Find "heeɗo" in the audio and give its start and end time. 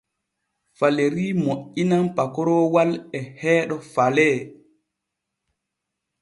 3.39-3.77